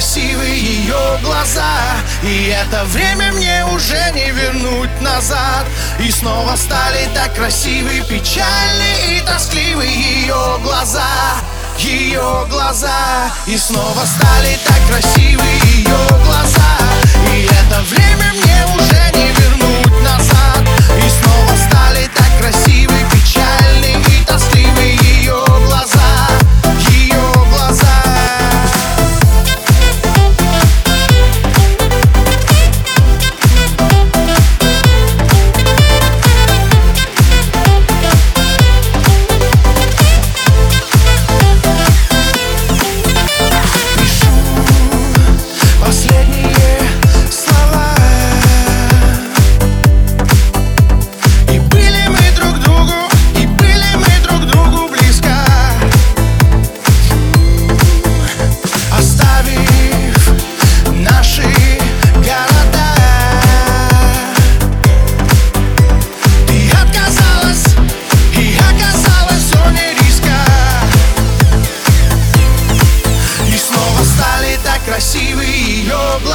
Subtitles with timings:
[0.00, 1.76] красивы ее глаза.
[2.22, 5.66] И это время мне уже не вернуть назад.
[5.98, 11.04] И снова стали так красивы, печальны и тоскливы ее глаза.
[11.76, 13.30] Ее глаза.
[13.46, 15.44] И снова стали так красивы
[15.76, 16.39] ее глаза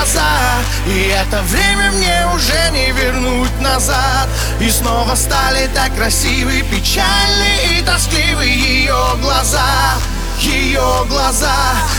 [0.00, 4.28] глаза И это время мне уже не вернуть назад.
[4.60, 9.98] И снова стали так красивы, печальны и тоскливы ее глаза.
[10.38, 11.54] Ее глаза.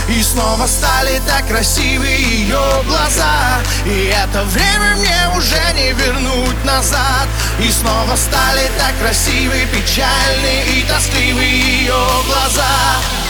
[0.08, 3.60] И снова стали так красивы ее глаза.
[3.86, 7.28] И это время мне уже не вернуть назад.
[7.60, 11.94] И снова стали так красивы, печальны и тоскливы ее
[12.26, 13.21] глаза